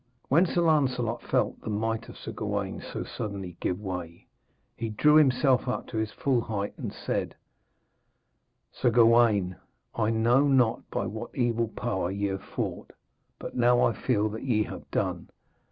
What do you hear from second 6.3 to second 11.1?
height and said: 'Sir Gawaine, I know not by